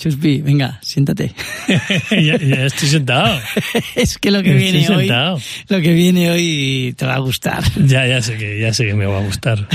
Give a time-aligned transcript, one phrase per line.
[0.00, 1.34] Chuspi, venga, siéntate.
[2.10, 3.38] ya, ya estoy sentado.
[3.94, 5.38] es que lo que Ya viene estoy hoy, sentado.
[5.68, 7.62] lo que viene hoy te va a gustar.
[7.84, 9.68] Ya, ya sé que, ya sé que me va a gustar.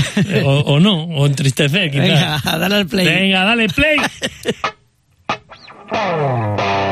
[0.44, 2.08] O, o no, o entristecer, quizás.
[2.08, 3.06] Venga, dale al play.
[3.06, 3.98] Venga, dale play.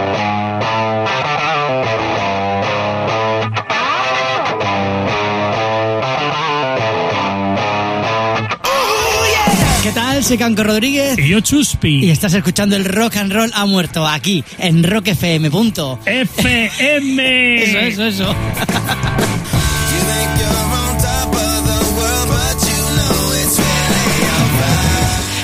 [10.24, 12.06] Soy Canco Rodríguez Y yo, Chuspi.
[12.06, 15.50] y estás escuchando el Rock and Roll ha muerto aquí en Rock FM.
[15.50, 15.98] Punto.
[16.06, 17.62] FM.
[17.62, 18.34] Eso, eso, eso.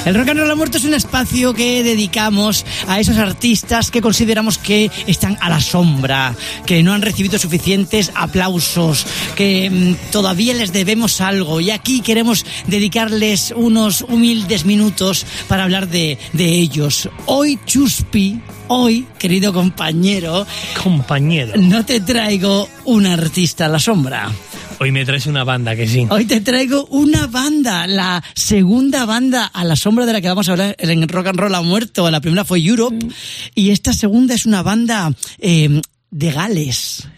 [0.06, 4.00] El Rock and Roll ha muerto es un espacio que dedicamos a esos artistas que
[4.00, 10.54] consideramos que están a la sombra, que no han recibido suficientes aplausos, que mm, todavía
[10.54, 11.60] les debemos algo.
[11.60, 17.10] Y aquí queremos dedicarles unos humildes minutos para hablar de, de ellos.
[17.26, 18.40] Hoy, Chuspi,
[18.70, 20.46] hoy, querido compañero,
[20.82, 21.52] Compañero.
[21.56, 24.30] no te traigo un artista a la sombra.
[24.78, 26.06] Hoy me traes una banda que sí.
[26.08, 30.48] Hoy te traigo una banda, la segunda banda a la sombra de la que vamos
[30.48, 32.10] a hablar en Rock and Roll ha muerto.
[32.10, 33.06] La primera fue Europe
[33.54, 37.08] y esta segunda es una banda eh, de Gales.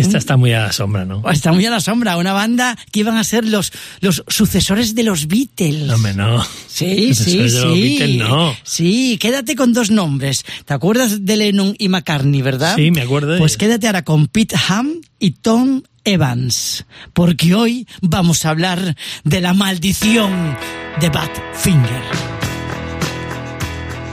[0.00, 1.22] Esta está muy a la sombra, ¿no?
[1.30, 5.02] Está muy a la sombra, una banda que iban a ser los, los sucesores de
[5.02, 5.86] los Beatles.
[5.86, 6.42] No, hombre, no.
[6.66, 7.80] Sí, sí, Sucesores de los sí.
[7.98, 8.56] Beatles, no.
[8.62, 10.44] Sí, quédate con dos nombres.
[10.64, 12.76] ¿Te acuerdas de Lennon y McCartney, verdad?
[12.76, 13.58] Sí, me acuerdo de Pues ellos.
[13.58, 19.52] quédate ahora con Pete Ham y Tom Evans, porque hoy vamos a hablar de la
[19.54, 20.56] maldición
[21.00, 22.02] de Badfinger.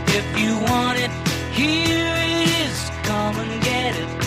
[0.09, 1.11] If you want it,
[1.55, 2.91] here it is.
[3.07, 4.26] Come and get it.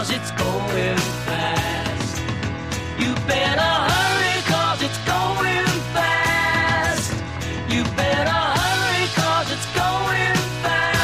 [0.00, 0.96] cause it's going
[1.26, 2.22] fast.
[2.98, 7.12] You better hurry, cause it's going fast.
[7.68, 10.96] You better hurry, cause it's going fast.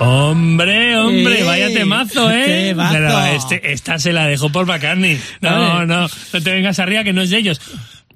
[0.00, 1.44] Hombre, hombre, ¡Eh!
[1.44, 2.44] vaya temazo, ¿eh?
[2.68, 2.92] Temazo.
[2.92, 5.18] Pero este, esta se la dejó por McCartney.
[5.40, 5.86] No, Vale.
[5.86, 7.62] no, no te vengas arriba que no es de ellos.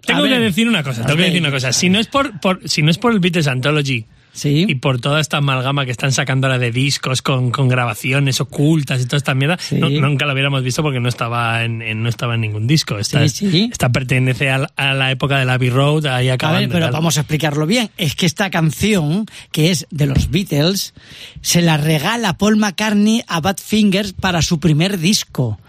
[0.05, 1.72] Tengo que decir una cosa, tengo que decir una cosa.
[1.72, 4.67] Si no es por, por, si no es por el Beatles Anthology Sí.
[4.69, 9.00] y por toda esta amalgama que están sacando ahora de discos con, con grabaciones ocultas
[9.00, 9.77] y toda esta mierda, Sí.
[9.77, 12.99] no- nunca lo hubiéramos visto porque no estaba en, en- no estaba en ningún disco.
[12.99, 13.69] Esta, Sí, sí.
[13.72, 16.61] esta pertenece a, la- a la época de la Abbey Road, ahí A acabando.
[16.69, 17.91] ver, pero vamos a explicarlo bien.
[17.97, 20.95] Es que esta canción, que es de los Beatles,
[21.41, 25.60] se la regala Paul McCartney a Badfinger para su primer disco.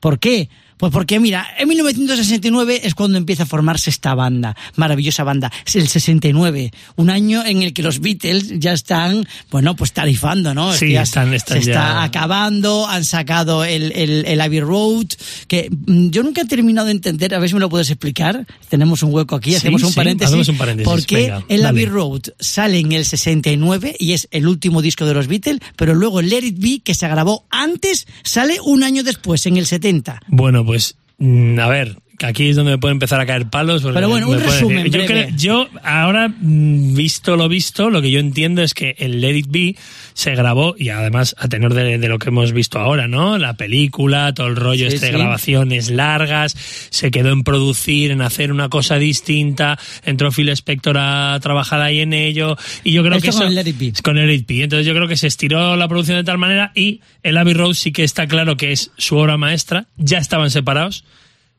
[0.00, 0.48] ¿Por qué?
[0.76, 5.52] Pues porque, mira, en 1969 es cuando empieza a formarse esta banda, maravillosa banda.
[5.64, 10.52] Es el 69, un año en el que los Beatles ya están, bueno, pues tarifando,
[10.54, 10.72] ¿no?
[10.72, 14.40] Es Sí, que ya están- están se ya- está acabando, han sacado el, el, el
[14.40, 15.06] Abbey Road,
[15.48, 18.46] que mm, yo nunca he terminado de entender, a ver si me lo puedes explicar.
[18.68, 20.28] Tenemos un hueco aquí, Sí, hacemos un sí, paréntesis.
[20.30, 21.64] hacemos un paréntesis, ¿Por qué venga, el.
[21.66, 25.94] Abbey Road sale en el 69 y es el último disco de los Beatles, pero
[25.94, 29.66] luego el Let It Be, que se grabó antes, sale un año después, en el
[29.66, 30.20] 70?
[30.28, 33.82] Bueno, pues mm, a ver, aquí es donde me puede empezar a caer palos.
[33.82, 38.10] Pero bueno, un pueden resumen yo, creo- yo ahora, mm, visto lo visto, lo que
[38.10, 39.76] yo entiendo es que el Let It Be
[40.12, 43.36] se grabó, y además a tenor de, de lo que hemos visto ahora, ¿no?
[43.38, 45.12] La película, todo el rollo Sí, este sí.
[45.12, 46.56] grabaciones largas,
[46.90, 52.00] se quedó en producir, en hacer una cosa distinta, entró Phil Spector a trabajar ahí
[52.00, 53.48] en ello, y yo creo Esto que con eso...
[53.48, 53.92] el Let It Be.
[54.02, 54.62] Con el Let It Be.
[54.62, 57.74] Entonces yo creo que se estiró la producción de tal manera y el Abbey Road
[57.74, 61.04] sí que está claro que es su obra maestra, ya estaban separados,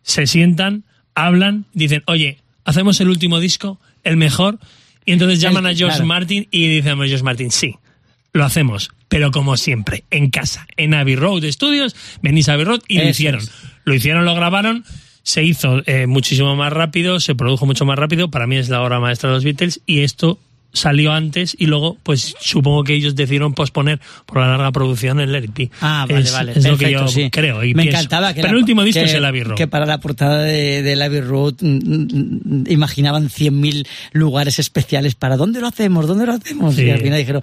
[0.06, 0.84] se sientan,
[1.16, 4.60] hablan, dicen, oye, hacemos el último disco, el mejor,
[5.04, 6.06] y entonces llaman a George claro.
[6.06, 7.76] Martin y dicen a George Martin, sí,
[8.32, 12.82] lo hacemos, pero como siempre, en casa, en Abbey Road Studios, venís a Abbey Road
[12.88, 13.42] y lo hicieron.
[13.42, 13.52] es.
[13.84, 14.86] Lo hicieron, lo grabaron,
[15.24, 18.84] se hizo eh, muchísimo más rápido, se produjo mucho más rápido, para mí es la
[18.84, 20.40] obra maestra de los Beatles y esto
[20.76, 25.32] salió antes y luego pues supongo que ellos decidieron posponer por la larga producción el
[25.32, 25.72] Let It Be.
[25.82, 26.52] Ah, vale, es, vale.
[26.56, 27.30] es lo que yo sí.
[27.32, 28.00] creo y Me pienso.
[28.00, 29.58] encantaba que Pero la- el último disco es el Abbey Road.
[29.58, 35.38] Que para la portada de, del Abbey Road mm, mm, imaginaban 100.000 lugares especiales para
[35.38, 36.06] ¿dónde lo hacemos?
[36.08, 36.76] ¿Dónde lo hacemos?
[36.76, 36.84] Sí.
[36.84, 37.42] Y al final dijeron...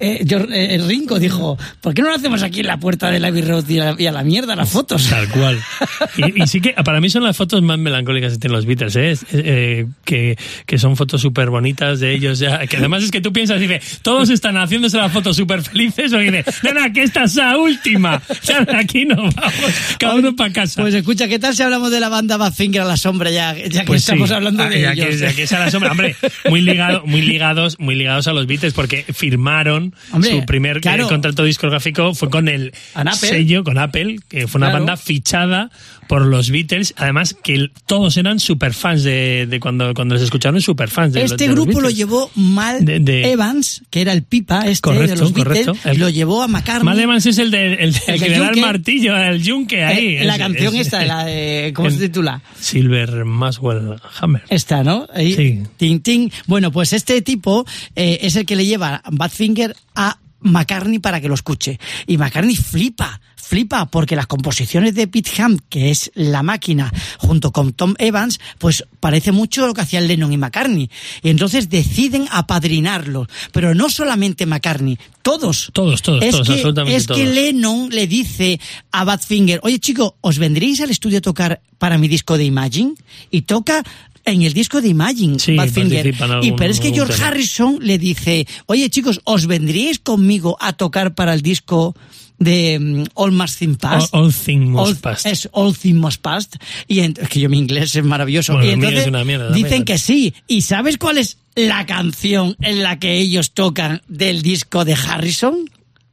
[0.00, 3.10] Eh, George- eh, el Ringo dijo, ¿por qué no lo hacemos aquí en la puerta
[3.10, 5.08] del Abbey Road y a, la- y a la mierda las fotos?
[5.08, 5.60] Tal cual.
[6.16, 8.94] Y, y sí que para mí son las fotos más melancólicas que tienen los Beatles,
[8.96, 9.16] ¿eh?
[9.32, 10.36] Eh, que,
[10.66, 12.66] que son fotos súper bonitas de ellos ya.
[12.66, 16.18] Que además es que tú piensas, dice, todos están haciéndose las fotos súper felices o
[16.18, 18.22] dice, nena, que esta es la última.
[18.44, 19.54] Ya de aquí nos vamos,
[19.98, 20.82] cada uno para casa.
[20.82, 23.80] Pues escucha, ¿qué tal si hablamos de la banda Badfinger a la sombra ya, ya
[23.80, 24.12] que Pues sí.
[24.12, 25.06] estamos hablando Ah, de ya ellos?
[25.06, 25.90] Que, ya que es a la sombra.
[25.90, 26.14] Hombre,
[26.48, 30.80] muy, ligado, muy, ligados, muy ligados a los Beatles porque firmaron Hombre, su primer eh,
[30.80, 31.08] claro.
[31.08, 32.72] contrato discográfico fue con el
[33.18, 34.84] sello, con Apple, que fue una Claro.
[34.84, 35.70] banda fichada
[36.08, 36.94] por los Beatles.
[36.96, 41.22] Además, que todos eran super fans de, de cuando, cuando les escucharon, super fans de,
[41.24, 44.90] Este de los grupo lo llevó Mal De- de- Evans, que era el pipa este
[44.90, 45.98] de Correcto, los Beatles, correcto.
[45.98, 46.84] lo llevó a McCartney.
[46.84, 48.60] Mal Evans es el, de, el, El que del le da el yunque.
[48.60, 50.16] martillo, el yunque ahí.
[50.16, 52.42] Eh, la Es- canción es- esta, la de, ¿cómo se titula?
[52.60, 54.42] Silver Maswell Hammer.
[54.48, 55.06] Esta, ¿no?
[55.14, 55.62] Ahí, Sí.
[55.76, 56.30] Ting, ting.
[56.46, 57.64] Bueno, pues este tipo
[57.96, 61.80] eh, es el que le lleva Badfinger a McCartney para que lo escuche.
[62.06, 67.50] Y McCartney flipa, flipa, porque las composiciones de Pete Ham, que es la máquina, junto
[67.50, 70.90] con Tom Evans, pues parece mucho lo que hacían Lennon y McCartney.
[71.22, 73.26] Y entonces deciden apadrinarlo.
[73.52, 75.70] Pero no solamente McCartney, todos.
[75.72, 77.24] Todos, todos, es todos, que, absolutamente Es que.
[77.24, 78.60] Lennon le dice
[78.92, 82.94] a Badfinger, oye chico, ¿os vendréis al estudio a tocar para mi disco de Imagine?
[83.30, 83.82] Y toca
[84.24, 86.06] en el disco de Imagine, Sí, Badfinger.
[86.42, 87.28] Y pero es que George tema.
[87.28, 91.94] Harrison le dice, oye chicos, ¿os vendríais conmigo a tocar para el disco
[92.38, 94.14] de mm, All Must Things Past?
[94.14, 95.26] All- All Things Must All- Past.
[95.26, 96.56] Es All Things Must Past.
[96.88, 98.54] Y es que yo mi inglés es maravilloso.
[98.54, 99.84] Bueno, y entonces es una mierda dicen ¿no?
[99.84, 100.34] que sí.
[100.48, 105.70] ¿Y sabes cuál es la canción en la que ellos tocan del disco de Harrison?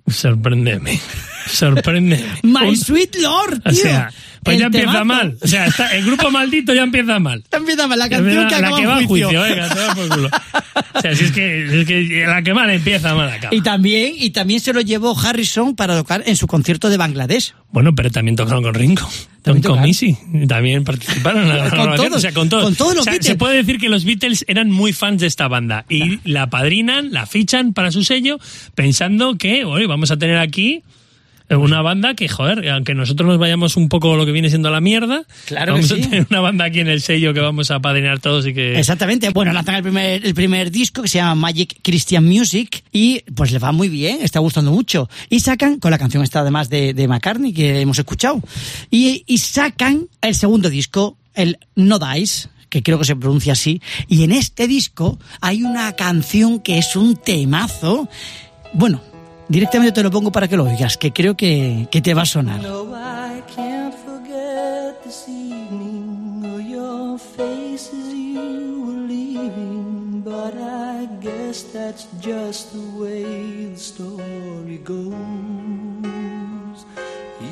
[0.07, 0.99] Sorpréndeme.
[1.51, 2.23] Sorpréndeme.
[2.43, 3.71] My Un- Sweet Lord, tío.
[3.71, 5.05] O sea, pues ya empieza temazo.
[5.05, 5.37] mal.
[5.41, 7.43] O sea, está- el grupo maldito ya empieza mal.
[7.51, 9.27] Empieza mal, la La, canción que acaba que en va juicio.
[9.29, 10.29] juicio, venga, toma por culo.
[10.93, 13.53] O sea, si es que, es que la que mal empieza, mal acaba.
[13.55, 17.53] Y también, y también se lo llevó Harrison para tocar en su concierto de Bangladesh.
[17.71, 19.07] Bueno, pero también tocaron con Ringo.
[19.43, 19.81] También con.
[19.81, 20.17] Missy.
[20.47, 22.63] También participaron en la Con todos, o sea, con todos.
[22.63, 23.27] con todos los O sea, Beatles.
[23.31, 25.85] Se puede decir que los Beatles eran muy fans de esta banda.
[25.89, 28.39] Y la padrinan, la fichan para su sello,
[28.75, 30.83] pensando que, oye, vamos a tener aquí
[31.57, 34.81] una banda que, joder, aunque nosotros nos vayamos un poco lo que viene siendo la
[34.81, 36.01] mierda, Claro que vamos sí.
[36.01, 38.79] a tener una banda aquí en el sello que vamos a padrinar todos y que...
[38.79, 39.29] Exactamente.
[39.29, 43.51] Bueno, lanzan el primer, el primer disco que se llama Magic Christian Music y pues
[43.51, 45.09] le va muy bien, está gustando mucho.
[45.29, 48.41] Y sacan, con la canción esta además de, de McCartney que hemos escuchado,
[48.89, 53.81] y, y sacan el segundo disco, el No Dice, que creo que se pronuncia así,
[54.07, 58.07] y en este disco hay una canción que es un temazo.
[58.73, 59.01] Bueno,
[59.51, 62.25] directamente te lo pongo para que lo oigas, que creo que, que te va a
[62.25, 62.61] sonar.
[71.73, 75.11] That's just the way the story goes.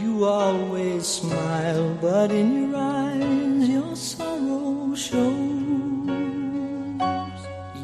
[0.02, 5.30] You always smile, but in your eyes your sorrow shows.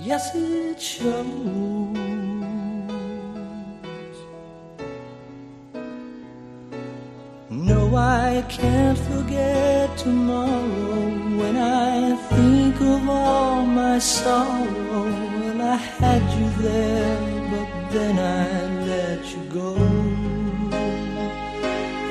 [0.01, 2.04] Yes, it shows.
[7.97, 11.09] I can't forget tomorrow
[11.39, 15.05] when I think of all my sorrow.
[15.39, 17.17] Well, I had you there,
[17.51, 19.75] but then I let you go.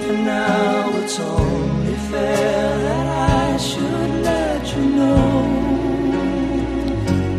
[0.08, 5.44] And now it's only fair that I should let you know.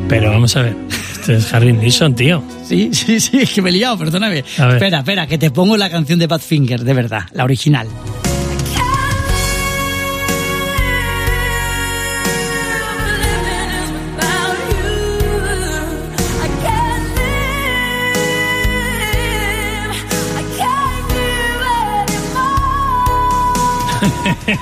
[0.07, 0.75] Pero vamos a ver,
[1.13, 2.43] este es Harry Nilsson, tío.
[2.63, 4.39] Sí, sí, sí, es que me he liado, perdóname.
[4.39, 7.87] Espera, espera, que te pongo la canción de Badfinger, de verdad, la original.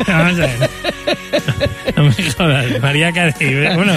[0.07, 0.69] Vamos a ver.
[1.95, 3.75] No me jodas, María Carey.
[3.75, 3.93] Bueno,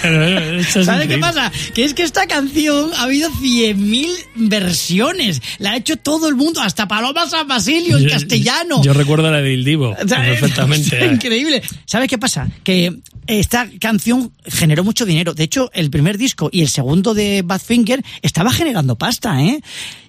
[0.00, 0.24] claro,
[0.58, 1.50] esto es ¿Sabes qué pasa?
[1.74, 5.42] Que es que esta canción ha habido 100.000 versiones.
[5.58, 8.82] La ha hecho todo el mundo, hasta Paloma San Basilio en Yo- castellano.
[8.82, 11.04] Yo recuerdo la del Divo, O sea, es perfectamente.
[11.06, 11.62] increíble.
[11.84, 12.48] ¿Sabes qué pasa?
[12.64, 12.94] Que
[13.26, 15.34] esta canción generó mucho dinero.
[15.34, 19.60] De hecho, el primer disco y el segundo de Badfinger estaba generando pasta, ¿eh?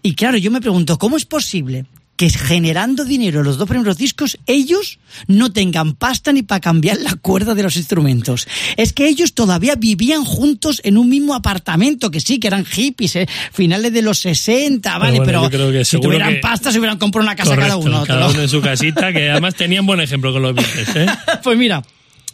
[0.04, 1.86] Y claro, yo me pregunto, ¿cómo es posible
[2.18, 7.14] que generando dinero los dos primeros discos, ellos no tengan pasta ni para cambiar la
[7.16, 8.48] cuerda de los instrumentos?
[8.76, 13.16] Es que ellos todavía vivían juntos en un mismo apartamento, que sí, que eran hippies,
[13.16, 13.28] ¿eh?
[13.54, 15.20] finales de los 60, ¿vale?
[15.20, 17.98] bueno, Pero creo que si tuvieran que- pasta, se hubieran comprado una casa Correcto, cada
[17.98, 18.06] uno.
[18.06, 21.06] cada uno en su casita, que además tenían buen ejemplo con los Beatles, ¿eh?
[21.44, 21.84] pues mira.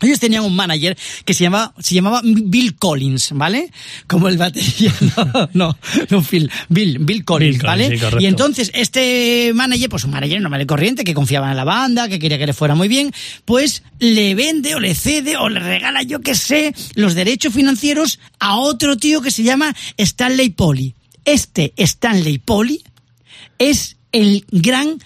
[0.02, 3.72] Ellos tenían un manager que se llamaba, se llamaba Bill Collins, ¿vale?
[4.08, 4.94] Como el batería.
[5.16, 5.78] No, no,
[6.10, 8.20] no Phil, Bill, Bill Collins, Bill Collins, ¿vale?
[8.20, 11.64] sí, y entonces este manager, pues un manager normal y corriente, que confiaba en la
[11.64, 13.14] banda, que quería que le fuera muy bien,
[13.46, 18.20] pues le vende o le cede o le regala, yo qué sé, los derechos financieros
[18.40, 20.96] a otro tío que se llama Stanley Polly.
[21.26, 22.84] Este Stanley Polly
[23.60, 25.00] es el gran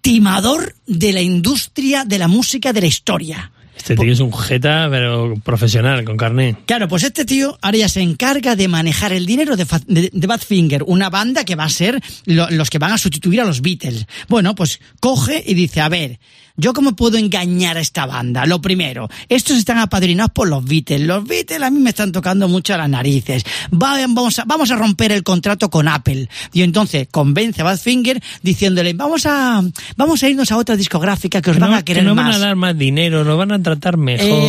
[0.00, 3.52] timador de la industria de la música de la historia.
[3.80, 6.56] Este tío es un jeta, pero profesional, con carné.
[6.66, 10.26] Claro, pues este tío ahora ya se encarga de manejar el dinero de, de- de
[10.26, 13.62] Badfinger, una banda que va a ser lo- los que van a sustituir a los
[13.62, 14.06] Beatles.
[14.28, 16.18] Bueno, pues coge y dice, a ver,
[16.56, 18.44] ¿yo cómo puedo engañar a esta banda?
[18.44, 21.00] Lo primero, estos están apadrinados por los Beatles.
[21.00, 23.44] Los Beatles a mí me están tocando mucho las narices.
[23.72, 26.28] Va- vamos, a, vamos a romper el contrato con Apple.
[26.52, 29.62] Y entonces convence a Badfinger diciéndole, vamos a,
[29.96, 32.14] vamos a irnos a otra discográfica que os Que van no, a querer que no
[32.14, 32.26] más.
[32.26, 33.54] van a dar más dinero, nos van a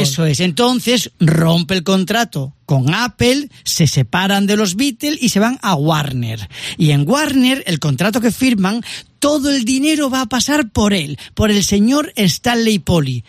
[0.01, 0.39] Eso es.
[0.39, 5.75] Entonces rompe el contrato con Apple, se separan de los Beatles y se van a
[5.75, 6.49] Warner.
[6.77, 8.81] Y en Warner, el contrato que firman,
[9.19, 13.23] todo el dinero va a pasar por él, por el señor Stanley Polly.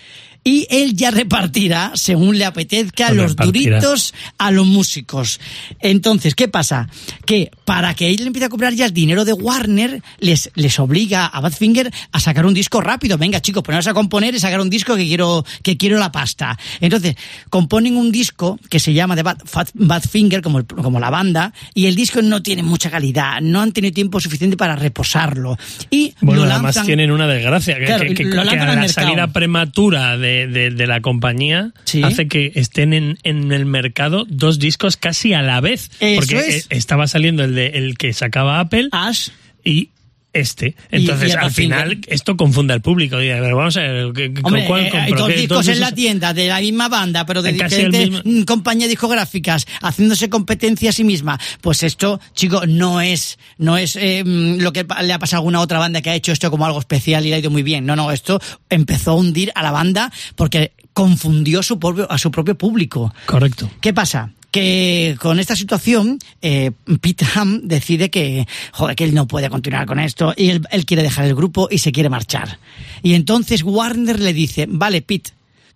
[0.45, 3.77] Y él ya repartirá, según le apetezca, Lo los repartirá.
[3.79, 5.39] duritos a los músicos.
[5.81, 6.89] Entonces, ¿qué pasa?
[7.27, 11.27] Que para que él empiece a cobrar ya el dinero de Warner, les, les obliga
[11.27, 13.19] a Badfinger a sacar un disco rápido.
[13.19, 16.59] Venga, chicos, poneros a componer y sacar un disco que quiero, que quiero la pasta.
[16.81, 17.15] Entonces,
[17.49, 21.53] componen un disco que se llama de Bad, Fat- Badfinger, como, el- como la banda,
[21.73, 25.57] y el disco no tiene mucha calidad, no han tenido tiempo suficiente para reposarlo.
[25.91, 28.63] Y Bueno, lo además tienen una desgracia, que, Claro, que- que- lo que lanzan a
[28.63, 29.07] al la mercado.
[29.09, 32.03] salida prematura de, de- de la compañía Sí.
[32.03, 35.91] hace que estén en, en el mercado dos discos casi a la vez.
[36.01, 36.65] Eso porque es.
[36.65, 39.29] eh, estaba saliendo el, de, el que sacaba Apple Ash
[39.65, 39.91] y
[40.33, 40.75] este.
[40.91, 43.17] Entonces, y al final, esto confunde al público.
[43.17, 46.49] Ver, vamos a ver, ¿qué- ¿con Hombre, cuál eh, dos discos en la tienda de
[46.49, 51.39] la misma banda, pero de diferentes mismo- mm, compañías discográficas, haciéndose competencia a sí misma.
[51.61, 55.41] Pues esto, chico, no es, no es eh, mm, lo que le ha pasado a
[55.41, 57.63] alguna otra banda que ha hecho esto como algo especial y le ha ido muy
[57.63, 57.85] bien.
[57.85, 62.31] No, no, esto empezó a hundir a la banda porque confundió su propio, a su
[62.31, 63.15] propio público.
[63.27, 63.71] Correcto.
[63.81, 64.31] ¿Qué pasa?
[64.53, 69.87] Que con esta situación, eh, Pete Ham decide que, joder, que él no puede continuar
[69.87, 72.59] con esto y él, él quiere dejar el grupo y se quiere marchar.
[73.03, 75.31] Y entonces Warner le dice, vale, Pete,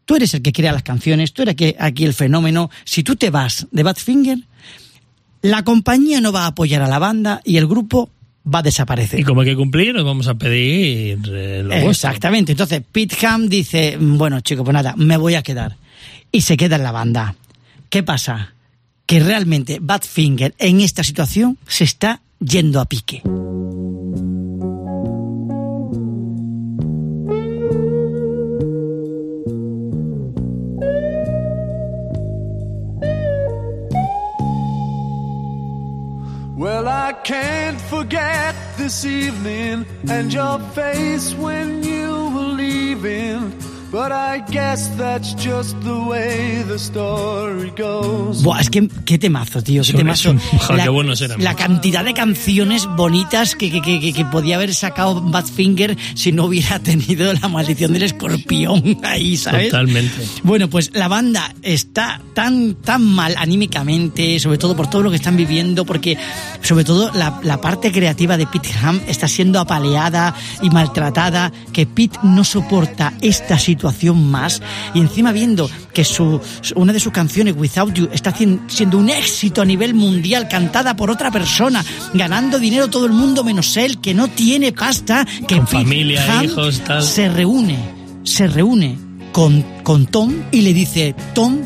[0.05, 3.17] tú eres el que crea las canciones, tú eres aquí, aquí el fenómeno, si tú
[3.17, 4.39] te vas de Badfinger,
[5.43, 8.11] la compañía no va a apoyar a la banda y el grupo
[8.53, 9.21] va a desaparecer.
[9.21, 11.91] Y como hay que cumplir, nos vamos a pedir eh, lo vuestro.
[11.91, 12.53] Exactamente.
[12.53, 15.77] Entonces, Pete Ham dice, bueno, chico, pues nada, me voy a quedar.
[16.31, 17.35] Y se queda en la banda.
[17.89, 18.53] ¿Qué pasa?
[19.07, 23.23] Que realmente Badfinger en esta situación se está yendo a pique.
[36.57, 43.66] Well, I can't forget this evening and your face when you were leaving.
[43.93, 48.43] But I guess that's just the way the story goes.
[48.43, 50.23] Buah, es que qué temazo, tío, qué temazo.
[50.31, 51.43] son- joder, qué buenos eran.
[51.43, 56.33] la cantidad de canciones bonitas que, que, que, que- que podía haber sacado Badfinger si
[56.33, 59.71] no hubiera tenido la maldición del escorpión ahí, ¿sabes?
[59.71, 60.27] Totalmente.
[60.43, 65.17] Bueno, pues la banda está tan, tan mal anímicamente, sobre todo por todo lo que
[65.17, 66.19] están viviendo, porque
[66.61, 71.87] sobre todo la, la parte creativa de Pete Ham está siendo apaleada y maltratada, que
[71.87, 73.76] Pete no soporta esta situación
[74.15, 74.63] más,
[74.95, 76.41] y encima viendo que su,
[76.75, 78.35] una de sus canciones, Without You, está
[78.69, 83.45] siendo un éxito a nivel mundial, cantada por otra persona, ganando dinero todo el mundo
[83.45, 87.03] menos él, que no tiene pasta, que Con familia, Ham hijos, tal.
[87.03, 87.79] se reúne,
[88.25, 88.99] se reúne
[89.33, 91.59] con, con Tom y le dice, Tom,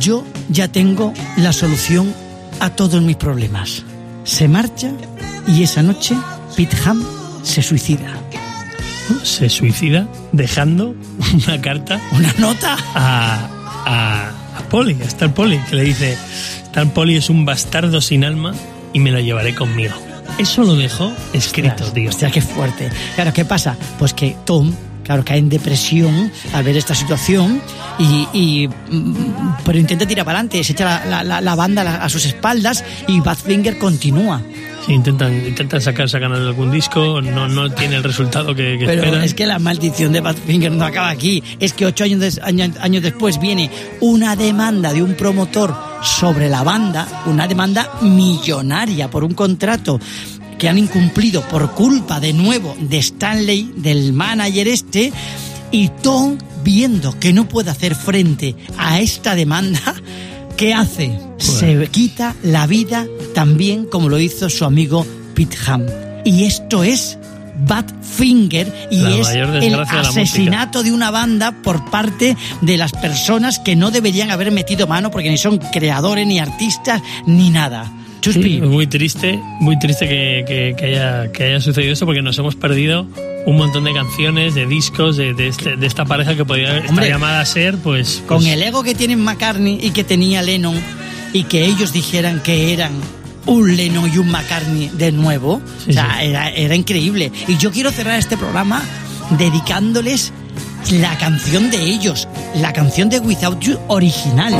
[0.00, 2.12] yo ya tengo la solución
[2.60, 3.82] a todos mis problemas.
[4.24, 4.92] Se marcha
[5.48, 6.14] y esa noche
[6.56, 7.02] Pete Ham
[7.42, 8.14] se suicida.
[9.22, 10.94] Se suicida dejando
[11.46, 12.76] una carta Una nota.
[12.94, 13.48] a,
[13.86, 16.16] a, a Polly, a Star Polly, que le dice,
[16.64, 18.54] Star Polly es un bastardo sin alma
[18.92, 19.94] y me lo llevaré conmigo.
[20.38, 22.08] Eso lo dejó escrito, Ostras, tío.
[22.08, 22.90] Hostia, qué fuerte.
[23.14, 23.76] Claro, ¿qué pasa?
[23.98, 24.72] Pues que Tom,
[25.04, 27.60] claro, cae en depresión al ver esta situación
[27.98, 29.14] y, y, mm,
[29.64, 32.84] pero intenta tirar para adelante, se echa la, la- la- la banda a sus espaldas
[33.08, 34.40] y Badfinger continúa.
[34.86, 38.86] Sí, intentan, intentan sacarse a ganar algún disco, no, no tiene el resultado que, que
[38.86, 39.22] Pero esperan.
[39.24, 41.42] es que la maldición de Badfinger no acaba aquí.
[41.60, 43.70] Es que ocho años, des- año- años después viene
[44.00, 50.00] una demanda de un promotor sobre la banda, una demanda millonaria por un contrato
[50.58, 55.12] que han incumplido por culpa de nuevo de Stanley, del manager este,
[55.70, 59.80] y Tom, viendo que no puede hacer frente a esta demanda,
[60.60, 61.18] ¿qué hace?
[61.38, 65.86] Se quita la vida también como lo hizo su amigo Pete Ham.
[66.24, 67.18] Y esto es
[67.66, 73.58] Badfinger y La es el de asesinato de una banda por parte de las personas
[73.58, 77.90] que no deberían haber metido mano porque ni son creadores, ni artistas, ni nada.
[78.22, 82.38] Sí, muy triste, muy triste que, que- que haya, que haya sucedido esto porque nos
[82.38, 83.06] hemos perdido
[83.46, 87.04] un montón de canciones, de discos, de, de este- de esta pareja que podía estar
[87.04, 88.22] llamada a ser, pues...
[88.26, 90.78] con pues, el ego que tienen McCartney y que tenía Lennon
[91.32, 92.92] y que ellos dijeran que eran
[93.46, 96.26] un Lennon y un McCartney de nuevo, Sí, o sea, sí.
[96.26, 97.32] Era, era increíble.
[97.48, 98.82] Y yo quiero cerrar este programa
[99.38, 100.32] dedicándoles
[100.92, 104.52] la canción de ellos, la canción de Without You original.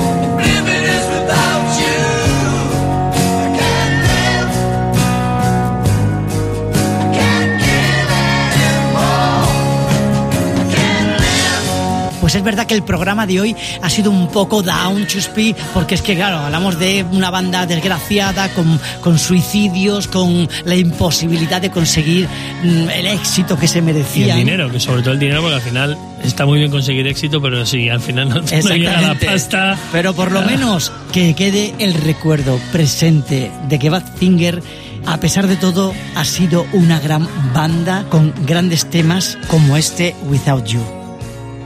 [12.30, 15.96] Pues es verdad que el programa de hoy ha sido un poco down, Chuspi, porque
[15.96, 21.70] es que, claro, hablamos de una banda desgraciada, con, con suicidios, con la imposibilidad de
[21.72, 22.28] conseguir
[22.62, 24.38] mm, el éxito que se y merecían.
[24.38, 27.42] el dinero, que sobre todo el dinero, porque al final está muy bien conseguir éxito,
[27.42, 29.76] pero si al final no, no llega la pasta...
[29.90, 34.62] Pero por lo ah, menos que quede el recuerdo presente de que Badfinger,
[35.04, 40.64] a pesar de todo, ha sido una gran banda con grandes temas como este Without
[40.66, 40.99] You.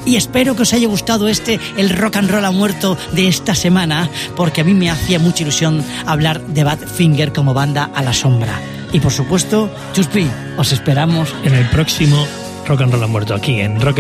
[0.05, 3.55] Y espero que os haya gustado este, el rock and roll ha muerto de esta
[3.55, 8.13] semana, porque a mí me hacía mucha ilusión hablar de Badfinger como banda a la
[8.13, 8.61] sombra.
[8.93, 12.25] Y por supuesto, Chuspi, os esperamos En el próximo
[12.67, 13.99] Rock and Roll ha muerto aquí en Rock